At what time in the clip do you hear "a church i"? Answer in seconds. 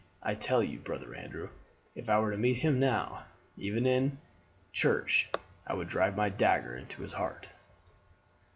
4.17-5.75